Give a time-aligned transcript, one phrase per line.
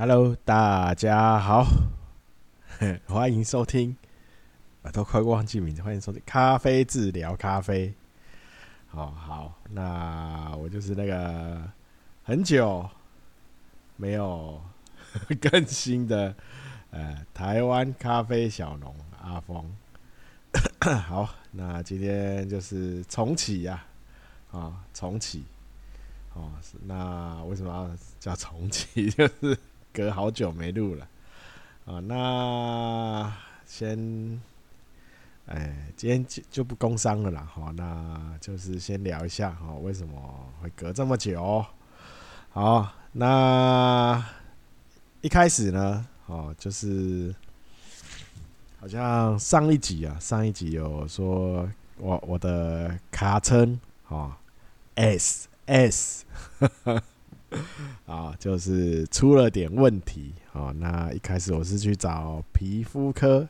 [0.00, 1.66] Hello，大家好，
[3.08, 3.96] 欢迎收听，
[4.84, 7.92] 啊，都快忘记名字，欢迎收听咖啡治疗咖啡。
[8.86, 11.60] 好好，那我就是那个
[12.22, 12.88] 很久
[13.96, 14.62] 没有
[15.42, 16.32] 更新的，
[16.92, 19.68] 呃，台湾咖啡小农阿峰。
[21.08, 23.84] 好，那今天就是重启呀，
[24.52, 25.42] 啊，重启。
[26.34, 26.52] 哦，
[26.84, 27.90] 那为什么要
[28.20, 29.10] 叫重启？
[29.10, 29.58] 就是
[29.98, 31.08] 隔好久没录了
[31.84, 31.98] 啊。
[31.98, 33.32] 那
[33.66, 34.40] 先，
[35.46, 37.44] 哎，今天就就不工商了啦。
[37.52, 41.66] 好，那就是先聊一下哈，为什么会隔这么久？
[42.50, 44.24] 好，那
[45.20, 47.34] 一开始呢，哦，就是
[48.78, 54.32] 好像上一集啊，上一集有说我我的卡称哦
[54.94, 55.48] S。
[55.70, 56.24] S，
[58.06, 60.72] 啊，就是出了点问题啊。
[60.78, 63.48] 那一开始我是去找皮肤科，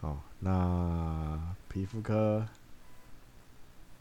[0.00, 2.46] 哦，那皮肤科，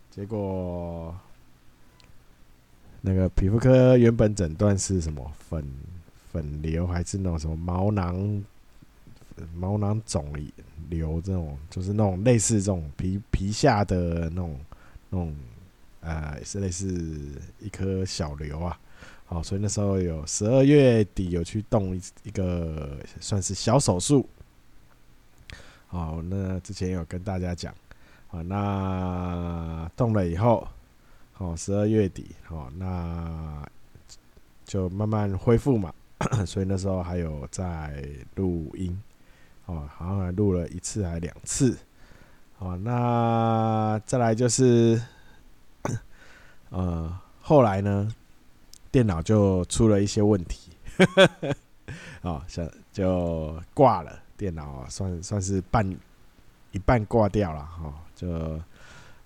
[0.10, 1.16] 结果
[3.02, 5.64] 那个皮肤科原本诊断是什么粉
[6.32, 8.44] 粉瘤，还是那种什么毛囊
[9.56, 10.34] 毛囊肿
[10.90, 14.60] 瘤这种，就是那种类似这种皮皮下的那种
[15.10, 15.36] 那种。
[16.00, 16.88] 呃，是类似
[17.60, 18.80] 一颗小瘤啊，
[19.26, 24.30] 好，所以那时候有十二月底有去动一一个算是小手术，
[25.88, 27.74] 好，那之前有跟大家讲，
[28.28, 30.66] 好，那动了以后，
[31.34, 33.68] 好，十二月底，好，那
[34.64, 35.94] 就慢慢恢复嘛，
[36.46, 38.02] 所以那时候还有在
[38.36, 38.98] 录音，
[39.66, 41.78] 哦，好像还录了一次还两次，
[42.56, 45.02] 好，那再来就是。
[46.70, 48.14] 呃，后来呢，
[48.92, 50.72] 电脑就出了一些问题，
[52.22, 55.90] 哦，想就挂了，电脑算算是半
[56.72, 58.60] 一半挂掉了哈，就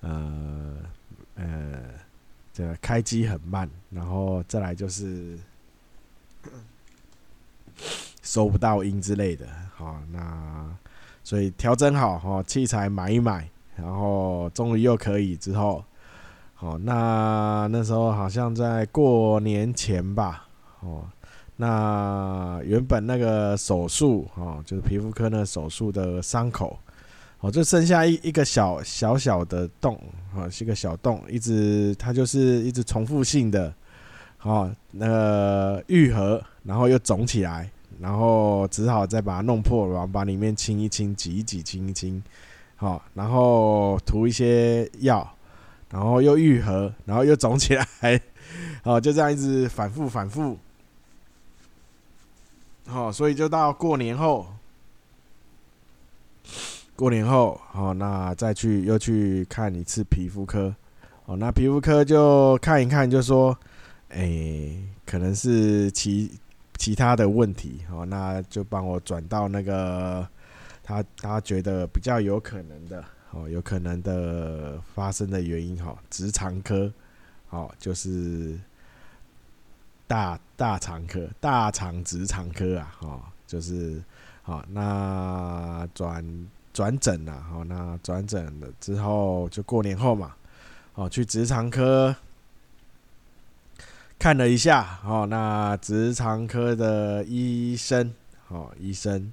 [0.02, 0.78] 呃
[1.36, 1.80] 呃，
[2.54, 5.40] 这开机很慢，然后再来就是
[8.22, 10.78] 收不到音之类的，好，那
[11.24, 15.84] 所以调整好哈，器材买一买，然后终于又可以之后。
[16.62, 20.48] 哦，那那时候好像在过年前吧。
[20.82, 21.04] 哦，
[21.58, 26.78] 那原本那个手术，哦，就是皮肤科那个手术的伤口，
[27.40, 30.00] 哦，就剩下一一个小小小的洞，
[30.36, 33.74] 哦，是一个小洞，一直它就是一直重复性的，
[34.44, 37.70] 哦，那个愈合，然后又肿起来，
[38.00, 42.22] 然后只好再把它弄破，然后把里面清一清，挤一挤，清一清，
[42.76, 45.28] 好，然后涂一些药。
[45.92, 47.86] 然后又愈合，然后又肿起来，
[48.84, 50.58] 哦，就这样一直反复反复，
[52.88, 54.48] 好，所以就到过年后，
[56.96, 60.74] 过年后，好，那再去又去看一次皮肤科，
[61.26, 63.58] 哦，那皮肤科就看一看，就说，
[64.10, 64.72] 哎，
[65.06, 66.32] 可能是其
[66.78, 70.26] 其他的问题，哦，那就帮我转到那个
[70.82, 73.04] 他他觉得比较有可能的。
[73.34, 76.92] 哦，有可能的发生的原因哈，直肠科，
[77.48, 78.60] 好，就是
[80.06, 84.04] 大大肠科、大肠直肠科啊，哈，就是
[84.44, 90.36] 好，那转转诊了，好，那转诊了之后就过年后嘛，
[90.96, 92.14] 哦，去直肠科
[94.20, 98.14] 看了一下，哦，那直肠科的医生，
[98.50, 99.32] 哦，医生，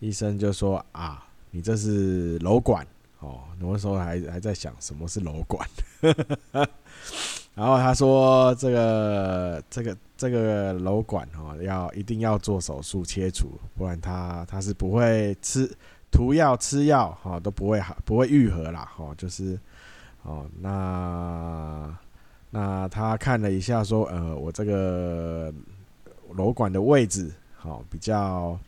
[0.00, 2.84] 医生就说啊，你这是瘘管。
[3.20, 5.68] 哦，那时候还还在想什么是瘘管，
[7.54, 15.70] 然后他说这个这个这个瘘管哦，要一定要做手术切除，不然他他是不会吃
[16.10, 19.60] 涂药吃药哈都不会好不会愈合啦哈，就是
[20.22, 21.94] 哦那
[22.48, 25.52] 那他看了一下说呃我这个
[26.34, 28.58] 瘘管的位置好比较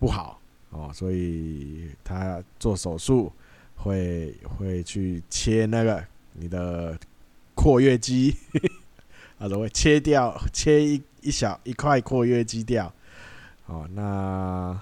[0.00, 0.40] 不好
[0.70, 3.32] 哦，所以他做手术。
[3.76, 6.98] 会会去切那个你的
[7.54, 8.36] 括约肌，
[9.38, 12.92] 啊，都会切掉，切一一小一块括约肌掉。
[13.66, 14.78] 哦，那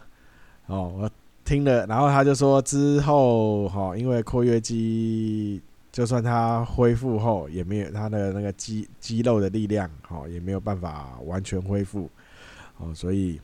[0.67, 1.11] 哦，我
[1.45, 5.61] 听了，然后他就说之后，哈，因为括约肌
[5.93, 12.11] 就算它恢复后，也没有它的那个肌肌肉的力量，哦，也没有办法完全恢复。
[12.79, 13.41] 哦，所以，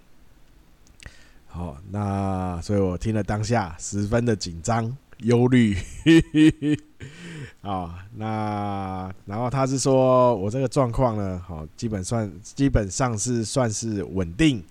[1.46, 4.96] 好，那所以我听了当下十分的紧张。
[5.22, 5.76] 忧虑，
[7.62, 14.64] 哦，那然后他是说我这个状况呢，好，基本算基本上是算是稳定，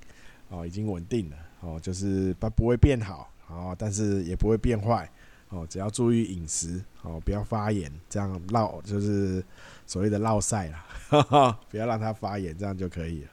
[0.49, 5.09] 哦，已经稳定了，哦，就是不不会变好，哦，但是也不会变坏，
[5.49, 9.43] 哦，只要注意饮食，哦，不要发炎，这样落就是
[9.85, 13.29] 所谓的落晒啦， 不要让它发炎，这样就可以了，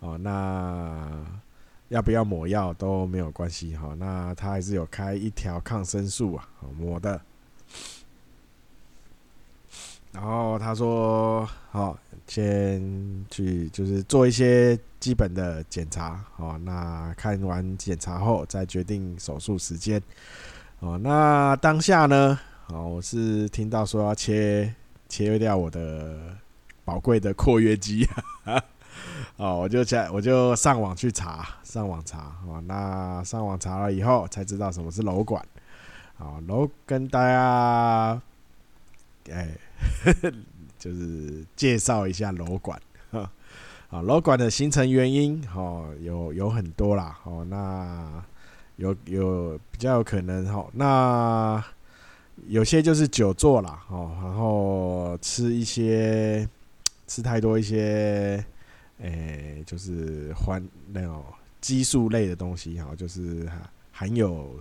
[0.00, 1.06] 哦，那
[1.90, 6.48] 要不要抹药都没有关系，哈，那他还是有开一条抗生素啊，
[6.78, 7.20] 抹的。
[10.12, 11.96] 然后他说：“好，
[12.26, 12.80] 先
[13.30, 20.02] 去就是做一些基本的检查，哦，那看完检查后再决定手术时间，
[20.80, 22.38] 哦，那当下呢，
[22.68, 24.74] 哦，我是听到说要切
[25.08, 26.36] 切掉我的
[26.84, 28.08] 宝贵的括约肌，
[29.40, 35.42] 哦，我就在我就上网去查，上网查，哦，那上网查了以后才知道什么是楼管，
[36.18, 38.20] 好，楼跟大家，
[39.32, 39.48] 哎。
[40.80, 43.30] ”就是介绍一下楼管，啊，
[44.00, 48.24] 楼管的形成原因，哦，有有很多啦，哦，那
[48.76, 51.62] 有有比较有可能，哦，那
[52.46, 56.48] 有些就是久坐啦，哦，然后吃一些
[57.06, 58.42] 吃太多一些，
[59.00, 61.24] 诶，就是环那种
[61.60, 63.48] 激素类的东西，哈，就是
[63.92, 64.58] 含有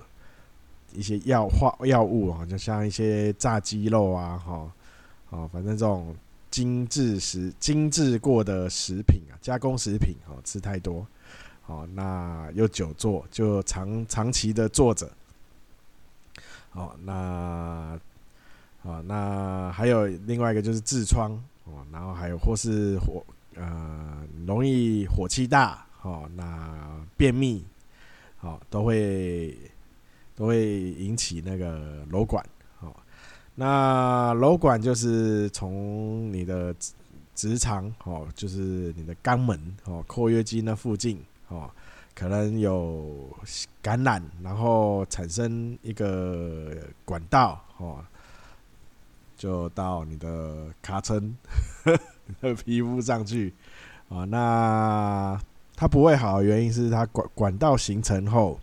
[0.94, 4.72] 一些药化药物啊，就像一些炸鸡肉啊，哈。
[5.32, 6.16] 哦，反正这种
[6.50, 11.06] 精致食、精致过的食品啊，加工食品哦，吃太多，
[11.68, 15.08] 哦，那又久坐，就长长期的坐着，
[16.72, 18.00] 哦，那，
[18.82, 21.32] 哦，那还有另外一个就是痔疮，
[21.66, 23.24] 哦，然后还有或是火，
[23.60, 27.66] 呃，容易火气大，哦，那便秘，
[28.40, 29.56] 哦，都会
[30.34, 32.44] 都会引起那个瘘管。
[33.56, 36.74] 那瘘管就是从你的
[37.36, 41.70] 直肠哦，就是你的肛门哦，括约肌那附近哦，
[42.16, 43.30] 可能有
[43.82, 46.74] 感染，然后产生一个
[47.04, 48.02] 管道哦，
[49.36, 51.36] 就到你的尻川
[52.42, 53.54] 的皮肤上去
[54.10, 54.24] 啊。
[54.26, 55.40] 那
[55.76, 58.60] 它不会好的原因是它管管道形成后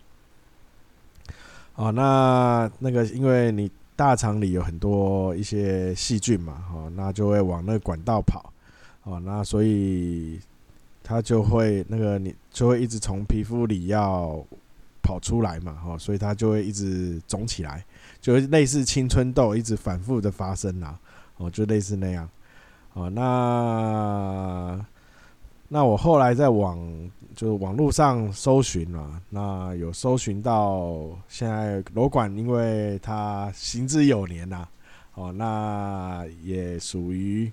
[1.75, 3.71] 哦，那那个因为你。
[3.97, 8.53] 大肠里有很多一些细菌嘛，哦，那就会往那个管道跑，
[9.01, 10.39] 哦，那所以
[11.03, 14.39] 它就会那个你就会一直从皮肤里要
[15.01, 17.83] 跑出来嘛，哦，所以它就会一直肿起来，
[18.21, 20.95] 就类似青春痘一直反复的发生啦，
[21.37, 22.29] 哦，就类似那样，
[22.97, 24.85] 哦，那
[25.67, 26.77] 那我后来在网。
[27.37, 34.67] 就是网络上搜寻了，那有搜寻到现在瘘管，因为它行之有年呐，
[35.13, 37.51] 哦，那也属于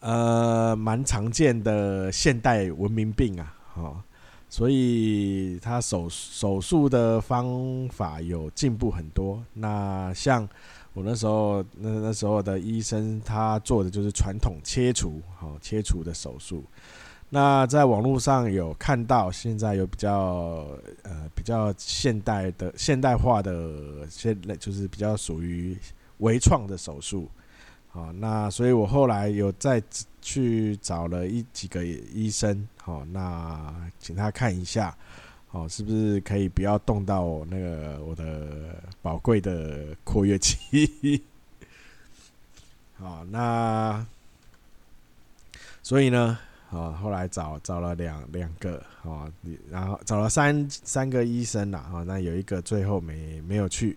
[0.00, 3.96] 呃蛮常见的现代文明病啊，哦，
[4.48, 9.40] 所以他手手术的方法有进步很多。
[9.52, 10.48] 那像
[10.98, 16.64] 我那时候那那时候的医生，他做的就是传统切除，哦，切除的手术。
[17.30, 20.66] 那在网络上有看到，现在有比较
[21.04, 25.78] 呃比较现代的现代化的现类，就是比较属于
[26.16, 27.30] 微创的手术，
[27.86, 29.80] 好，那所以我后来有再
[30.20, 34.96] 去找了一几个医生，好，那请他看一下，
[35.48, 41.22] 好，是不是可以不要动到我那个我的宝贵的括约肌？
[42.98, 44.04] 好，那
[45.82, 46.38] 所以呢？
[46.70, 49.26] 啊，后来找找了两两个，啊，
[49.70, 53.96] 然后找了三三个医生了，啊，那有一个最后没没有去，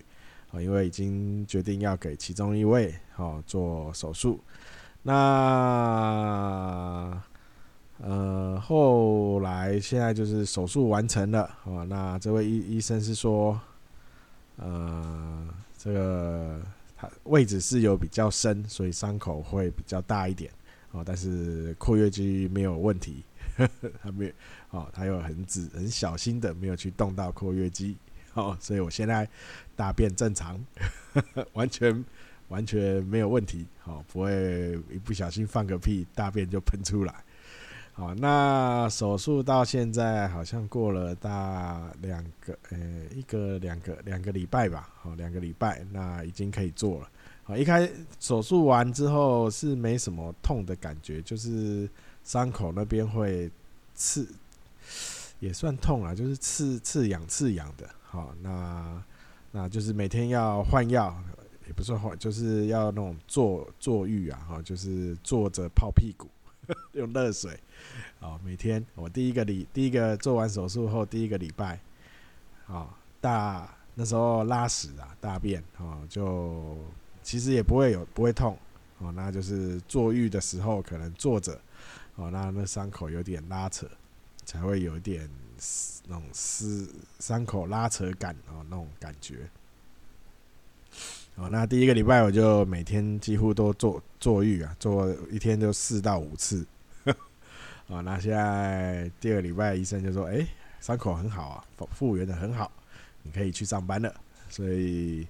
[0.53, 4.39] 啊，因为已经决定要给其中一位，哦，做手术。
[5.03, 5.11] 那
[8.03, 13.59] 呃，后来现在就是手术完成了，啊，那这位医医生是说，
[14.57, 16.59] 呃，这个
[16.97, 20.51] 他位置是有比较深，所以伤口会比较大一点。
[20.93, 23.23] 哦，但是括约肌没有问题，
[23.55, 24.31] 呵 呵他没有，
[24.71, 27.95] 哦，他又很仔很小心的没有去动到括约肌，
[28.33, 29.25] 哦，所以我现在
[29.73, 30.59] 大便正常，
[31.13, 32.03] 呵 呵完全
[32.49, 37.23] 完全没有问题，哦，不会一不小心放个屁，大便就喷出来，
[37.93, 42.77] 好，那手术到现在好像过了大两个，呃，
[43.13, 47.09] 一个两个两个礼拜吧，好，两个礼拜，那已经可以做了。
[47.43, 51.89] 好一开手术完之后是没什么痛的感觉，就是
[52.23, 53.51] 伤口那边会
[53.93, 54.27] 刺，
[55.39, 57.89] 也算痛啊，就是刺刺痒刺痒的。
[58.03, 59.03] 好，那
[59.51, 61.13] 那就是每天要换药，
[61.67, 66.27] 也不算换，就是要那种坐坐浴啊，哈，就是坐着泡屁股，
[66.93, 67.59] 用热水，
[68.19, 71.79] 哦，每天我第一个礼第一个做完手术后第一个礼拜，
[72.67, 72.87] 哦，
[73.19, 76.77] 大那时候拉屎啊，大便哦，就
[77.23, 78.57] 其实也不会有不会痛，
[78.99, 81.59] 哦，那就是坐浴的时候可能坐着，
[82.15, 83.87] 哦，那那伤口有点拉扯，
[84.45, 85.29] 才会有点
[86.07, 86.89] 那种撕
[87.19, 89.49] 伤口拉扯感哦，那种感觉。
[91.35, 96.65] 哦，那第一个礼拜我就每天几乎都坐坐浴啊，做一天就四到五次。
[97.87, 100.45] 哦，那现在第二个礼拜医生就说：“哎，
[100.79, 102.71] 伤口很好啊，复复原的很好，
[103.23, 104.13] 你可以去上班了。”
[104.49, 105.25] 所以，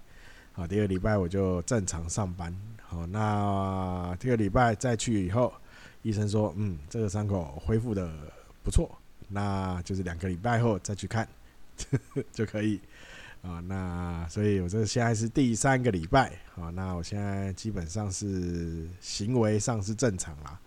[0.52, 2.54] 好，第二个礼拜我就正常上班。
[2.84, 5.54] 好，那第二个礼拜再去以后，
[6.02, 8.12] 医生说：“嗯，这个伤口恢复的
[8.64, 8.98] 不错，
[9.30, 11.26] 那就是两个礼拜后再去看
[11.92, 12.82] 呵 呵就可以。”
[13.42, 20.60] 啊，那所以我这现在是第三个礼拜，好，那我现在基本上是行为上是正常啦，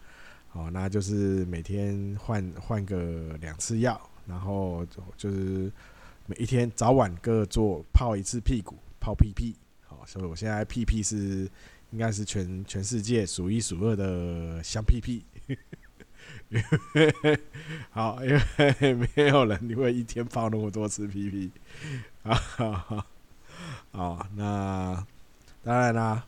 [0.48, 4.84] 好，那就是每天换换个两次药，然后
[5.16, 5.70] 就是
[6.26, 9.54] 每一天早晚各做泡一次屁股，泡屁屁，
[9.86, 11.48] 好，所以我现在屁屁是
[11.92, 15.24] 应该是全全世界数一数二的香屁屁，
[17.90, 21.52] 好，因为没有人你会一天泡那么多次屁屁。
[22.24, 23.06] 啊，哈哈，
[23.92, 25.06] 好，那
[25.62, 26.24] 当然啦，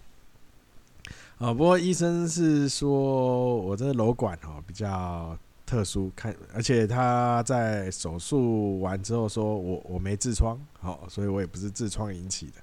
[1.39, 5.35] 啊，不过医生是说我这个瘘管哦比较
[5.65, 12.57] 特殊，看，而且他在手术完之后说我我没痔疮，好，所以我也不是痔疮引起的，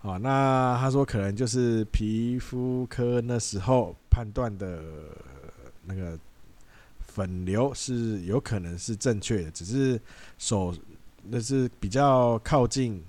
[0.00, 4.82] 好，那他说可能就是皮肤科那时候判断的
[5.86, 6.18] 那个
[7.00, 9.98] 粉瘤是有可能是正确的，只是
[10.36, 10.74] 手。
[11.30, 13.02] 那是比较靠近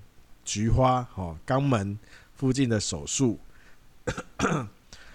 [0.44, 1.98] 菊花哦，肛门
[2.34, 3.38] 附近的手术，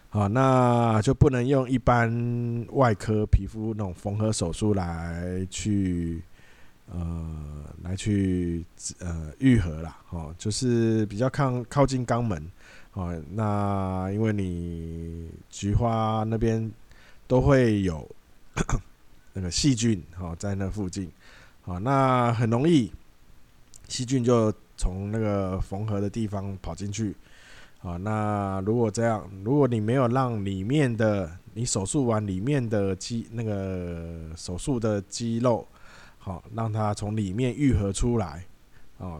[0.10, 6.22] 好， 那就不能用一般外科皮肤那种缝合手术来去
[6.92, 8.64] 呃来去
[9.00, 12.52] 呃愈合啦，哦，就是比较靠靠近肛门，
[12.94, 16.72] 哦，那因为你菊花那边
[17.28, 18.08] 都会有
[19.34, 21.12] 那个细菌哦，在那附近。
[21.66, 22.92] 好，那很容易
[23.88, 27.16] 细菌就从那个缝合的地方跑进去。
[27.82, 35.68] 啊，那如果这样，如果你没有让里面的你手术完里面的肌那个手术的肌肉，
[36.20, 38.46] 好，让它从里面愈合出来，
[39.00, 39.20] 哦，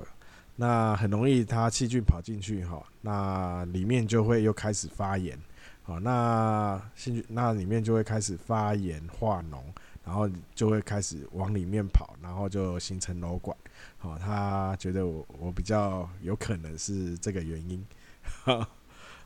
[0.56, 5.36] 那很容易它细菌跑进去，哈，那里面就会又开始发炎，
[5.82, 9.58] 好，那细菌那里面就会开始发炎化脓。
[10.06, 13.58] 然后就会开始往里面跑，然后就形成瘘管。
[13.98, 17.84] 好，他觉得我我比较有可能是这个原因。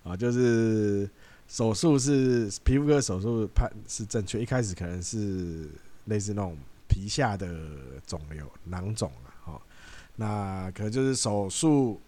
[0.03, 1.09] 啊， 就是
[1.47, 5.69] 手术是皮肤科手术判是正确，一开始可能是
[6.05, 6.57] 类似那种
[6.87, 7.47] 皮下的
[8.07, 9.27] 肿瘤囊肿啊。
[9.43, 9.61] 好，
[10.15, 11.99] 那可能就是手术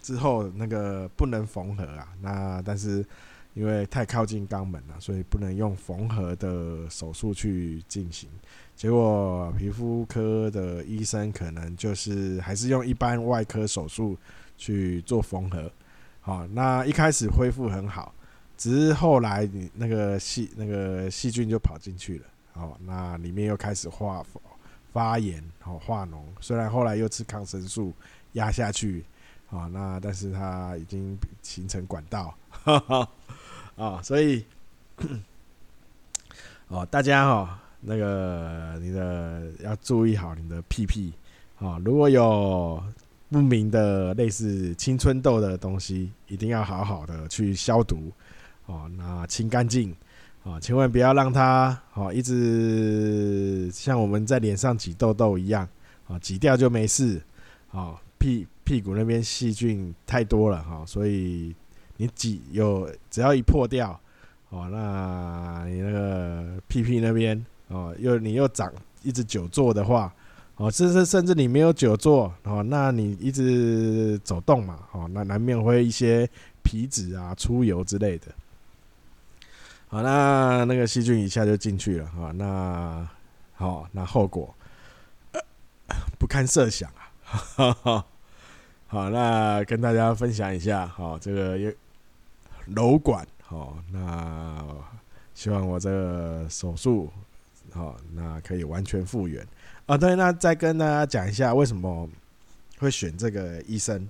[0.00, 2.08] 之后那个不能缝合啊。
[2.22, 3.04] 那但是。
[3.54, 8.28] 因为太靠近肛门了，所以不能用缝合的手术去进行。
[8.74, 14.16] 结果皮肤科的医生可能就是还是用一般外科手术
[14.56, 15.70] 去做缝合。
[16.20, 18.14] 好，那一开始恢复很好，
[18.56, 22.24] 只是后来你那个细那个细菌就跑进去了。
[22.52, 24.24] 好，那里面又开始化
[24.92, 26.22] 发炎，好化脓。
[26.40, 27.92] 虽然后来又吃抗生素
[28.32, 29.04] 压下去，
[29.46, 32.34] 好，那但是它已经形成管道。
[33.74, 34.44] 啊、哦，所以，
[36.68, 37.48] 哦，大家哈、哦，
[37.80, 41.12] 那个你的要注意好你的屁屁
[41.56, 42.82] 啊、哦，如果有
[43.30, 48.12] 不明的类似青春痘的东西，一定要好好的去消毒
[48.66, 49.96] 哦，那清干净
[50.44, 55.66] 啊，千万不要让它哦一直像我们在脸上挤痘痘一样
[56.06, 57.20] 啊，挤掉就没事
[57.72, 61.54] 啊，屁屁股那边细菌太多了哈，所以。
[62.02, 63.96] 你挤有只要一破掉，
[64.48, 68.72] 哦，那你那个屁屁那边哦，又你又长
[69.04, 70.12] 一直久坐的话，
[70.56, 76.28] 哦，甚至甚至你没有久坐哦，那你一直走动嘛，哦，那难免会一些
[76.64, 78.26] 皮脂啊出油之类的，
[79.86, 83.08] 好，那那个细菌一下就进去了，哈，那
[83.54, 84.52] 好，那后果
[86.18, 86.90] 不堪设想
[87.54, 88.04] 啊，
[88.88, 91.72] 好，那跟大家分享一下，好，这个又。
[92.66, 94.64] 瘘管，好，那
[95.34, 97.10] 希望我这个手术，
[97.72, 99.46] 好，那可以完全复原
[99.86, 99.96] 啊。
[99.96, 102.08] 对，那再跟大家讲一下为什么
[102.78, 104.08] 会选这个医生。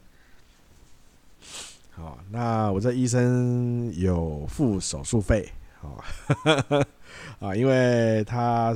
[1.91, 6.03] 好，那我这医生有付手术费，好，
[7.39, 8.75] 啊，因为他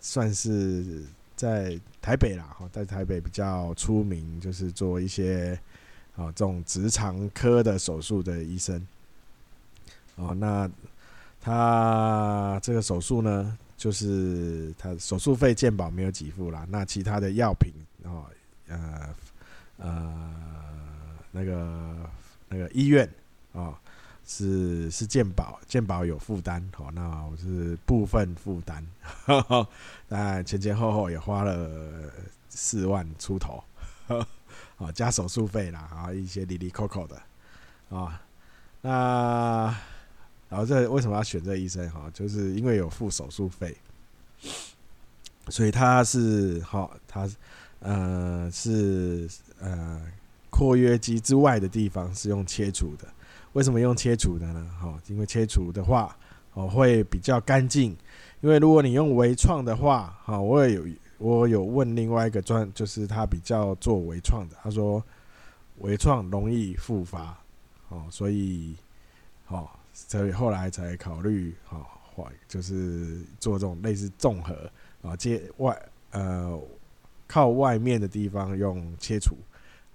[0.00, 1.04] 算是
[1.34, 5.58] 在台北啦，哈，在台北比较出名，就是做一些
[6.14, 8.86] 啊这种直肠科的手术的医生，
[10.16, 10.70] 哦，那
[11.40, 17.72] 他这个手术呢，就是他手术费健保没有给付啦，那其他的药品，
[18.04, 18.24] 哦，
[18.68, 19.14] 呃，
[19.78, 20.34] 呃，
[21.30, 22.10] 那个。
[22.46, 23.10] 那个医院
[23.52, 23.74] 哦，
[24.24, 28.86] 是是健保，健保有负担，哦，那我是部分负担，
[30.06, 31.68] 但前前后后也花了
[32.48, 33.64] 四万出头，
[34.76, 37.20] 哦，加手术费啦，啊，一些里里扣扣的，
[37.88, 38.22] 啊，
[38.82, 39.74] 那
[40.54, 42.08] 然后这为什么要选这医生哈？
[42.14, 43.76] 就是因为有付手术费，
[45.48, 47.28] 所以他是好，他
[47.80, 50.00] 呃是呃。
[50.56, 53.08] 括约肌之外的地方是用切除的，
[53.54, 54.70] 为什么用切除的呢？
[54.80, 56.16] 哈，因为切除的话，
[56.52, 57.90] 哦会比较干净。
[58.40, 60.84] 因为如果你用微创的话，哈，我也有
[61.18, 65.04] 我有问另外一个专，就是他比较做微创的，他说
[65.78, 67.36] 微创容易复发，
[67.88, 68.76] 哦，所以，
[69.48, 71.86] 哦，所以后来才考虑，哈，
[72.46, 74.70] 就是做这种类似综合
[75.02, 76.60] 啊，接外呃
[77.26, 79.36] 靠外面的地方用切除。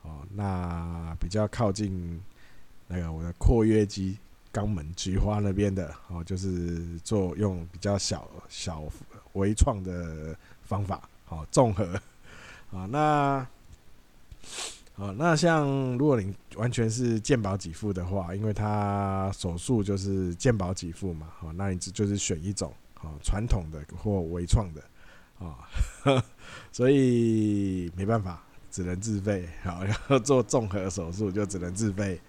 [0.01, 2.19] 哦，那比较靠近
[2.87, 4.17] 那个我的括约肌
[4.53, 8.83] 肛门菊花那边的哦，就是做用比较小小
[9.33, 12.01] 微创的方法，好综合
[12.71, 12.85] 啊。
[12.85, 13.45] 那
[14.99, 24.83] 哦，那像如果你完全是健保给付的话，因为它手术就是健保给付嘛，好，那你就是选一种好传统的或微创的
[25.39, 25.57] 啊，
[26.71, 28.43] 所以没办法。
[28.71, 32.21] 只能自费，好，要做综合手术就只能自费。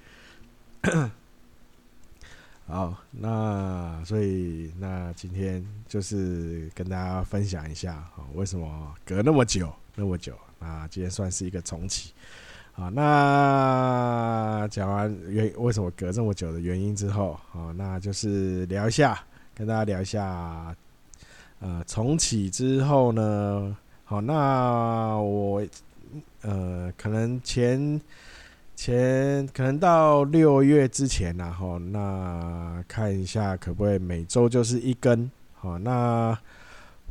[2.67, 10.35] 好，那所以那今天就是跟大家分享一下，好，为什么隔那么久那么久？
[10.59, 12.15] 那今天算是一个重启。
[12.73, 19.19] 好，那讲完原为什么隔这么久的原因之后，好，那就是聊一下，
[19.55, 20.75] 跟大家聊一下，
[21.61, 25.63] 呃，重启之后呢，好，那我。
[26.43, 28.01] 呃，可能前
[28.75, 36.37] 前可能到六月之前然后那看一下可不可以每周就是一更，好，那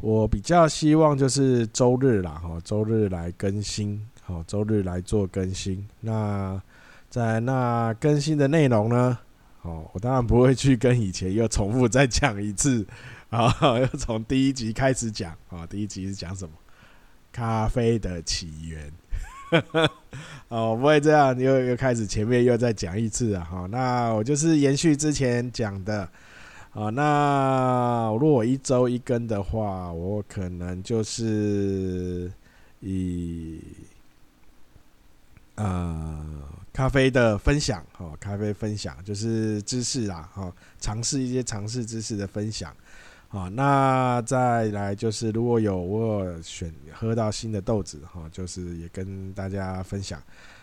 [0.02, 5.86] 我比较希望就是周日啦，哈，周日来更新，哦，周日来做更新。
[6.00, 6.62] 那
[7.10, 9.18] 在那更新的内容呢，
[9.64, 12.86] 哦，我当然不会去跟以前又重复再讲一次，
[13.30, 16.54] 啊， 又从第一集开始讲，啊，第一集是讲什么？
[17.32, 18.92] 咖啡的起源。
[20.50, 23.48] 哦，不会这样，又又开始前面又再讲一次啊！
[23.50, 26.08] 好，那我就是延续之前讲的，
[26.70, 32.32] 好，那如果一周一更的话，我可能就是
[32.82, 33.60] 以
[35.60, 36.26] 呃
[36.72, 42.74] 咖啡的分享，哦，咖啡分享就是知识啦，哈，尝试一些尝试知识的分享。
[43.28, 50.20] 好，那再来就是，如果有我选喝到新的豆子哈，就是也跟大家分享。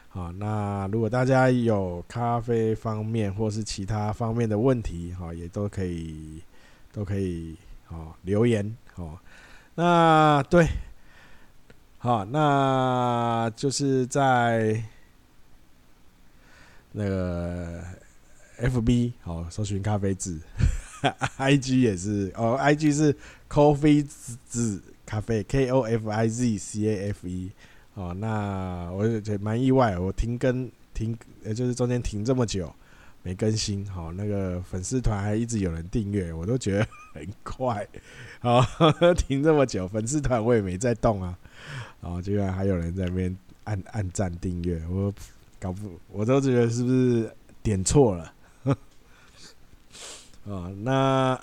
[0.09, 6.43] 好，那如果大家有咖啡方面或是其他方面的问题哈，也都可以
[6.91, 7.55] 都可以
[7.89, 8.77] 哦留言。
[8.97, 9.17] 哦，
[9.75, 10.67] 那对，
[12.07, 14.81] 好，那就是在
[16.93, 17.83] 那个
[18.61, 20.39] FB 好搜寻咖啡字。
[21.37, 23.13] I G 也是哦，I G 是
[23.51, 24.07] Coffee
[24.47, 27.51] 字咖啡 K O F I Z C A F E
[27.95, 32.73] 哦，那我也觉蛮意外，我停更停，呃，就是中间停这么久
[33.25, 36.87] 没更新，好，那个粉丝团还一直有人订阅，我都觉得
[37.17, 37.87] 很快，
[38.41, 38.61] 好，
[39.15, 41.39] 停这么久，粉丝团我也没在动啊，
[42.01, 45.13] 哦，居然还有人在那边按按赞订阅，我
[45.59, 48.33] 搞不，我都觉得是不是点错了？
[50.45, 51.41] 哦，那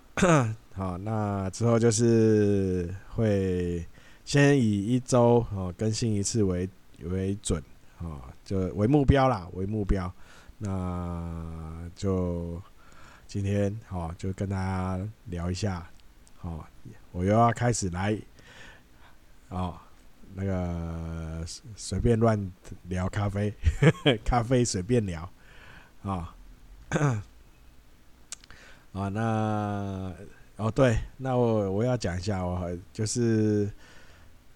[0.73, 3.85] 好， 那之后就是会
[4.23, 6.69] 先以一周哦更新一次为
[7.03, 7.61] 为准，
[7.99, 10.11] 哦，就为目标啦，为目标。
[10.59, 12.61] 那就
[13.33, 15.89] 今天好，就跟大家聊一下，
[16.41, 16.63] 哦，
[17.11, 18.15] 我又要开始来，
[19.49, 19.75] 哦，
[20.35, 21.43] 那个
[21.75, 22.39] 随便乱
[22.89, 23.51] 聊咖啡，
[24.23, 25.27] 咖啡随便聊，
[26.03, 26.35] 啊。
[28.93, 30.13] 啊，那
[30.57, 33.67] 哦对，那我我要讲一下，我就是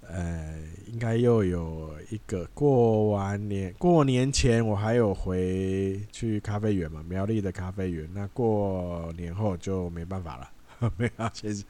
[0.08, 8.10] 呃，应该又有一个过完年过年前，我还有回去咖啡园嘛，苗栗的咖啡园。
[8.14, 11.66] 那过年后就没办法了， 没有，其实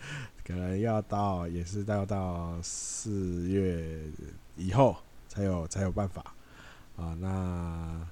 [0.46, 4.00] 可能要到也是要到四月
[4.56, 4.96] 以后
[5.28, 6.36] 才有才有办法
[6.96, 7.18] 啊。
[7.20, 8.08] 那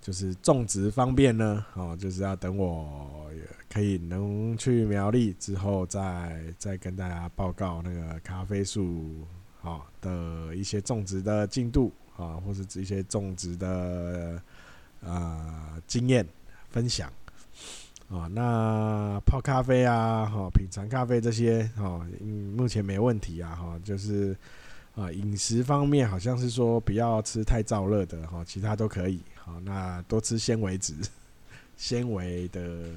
[0.00, 3.28] 就是种植方面呢，哦，就是要等我
[3.68, 9.26] 可以能去苗栗之后，再再跟大家报告那个咖啡树
[9.62, 14.40] 啊的一些种植的进度啊，或是一些种植的
[15.00, 16.26] 呃经验
[16.70, 17.12] 分享
[18.08, 18.26] 啊。
[18.32, 22.06] 那泡咖啡啊，哈，品尝咖啡这些，哈，
[22.56, 24.36] 目前没问题啊，哈，就是
[24.94, 29.20] 啊，饮食方面好像是说不要吃太燥热的，哈，其他都可以。
[29.34, 30.94] 好，那多吃纤维质、
[31.76, 32.92] 纤维的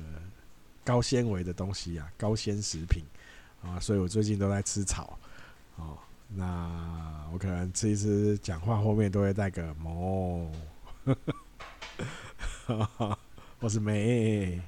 [0.84, 3.04] 高纤维的东西啊，高纤食品
[3.63, 5.17] 啊，所以我最近都在吃草。
[5.78, 5.97] 哦，
[6.34, 10.50] 那我可能吃一吃，讲话后面都会带个哞，
[13.60, 14.60] 或是咩，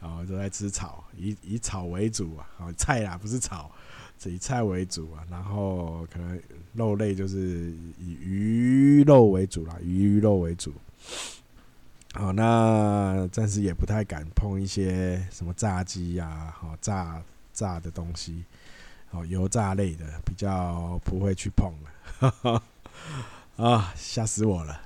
[0.00, 3.70] 啊，都在吃草，以以草为主啊，好菜啊，不是草，
[4.18, 6.40] 是以菜为主啊，然后可能
[6.72, 10.72] 肉类就是以鱼肉为主啦，鱼肉为主。
[12.14, 18.44] 好，那暂时也不太敢碰一些什么炸鸡呀，好炸炸的东西，
[19.14, 22.62] 哦油炸类的比较不会去碰了。
[23.56, 24.80] 啊，吓死我了！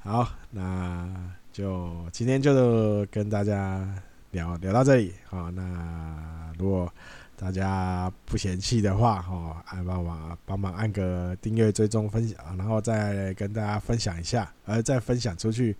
[0.00, 1.08] 好，那
[1.52, 3.84] 就今天就跟大家
[4.30, 5.14] 聊聊到这里。
[5.28, 6.92] 好，那如果
[7.36, 15.76] 大家不嫌弃的话，哦，按帮忙帮忙按个订阅、追踪、分享，然后再跟大家分享一下，呃，再分享出去，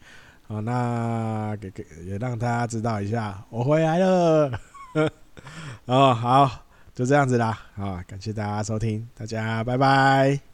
[0.49, 4.61] 好，那给给也让大家知道一下，我回来了，
[5.87, 6.67] 哦，好，
[6.99, 10.48] 就这样子啦，好，感谢大家收听，大家拜拜。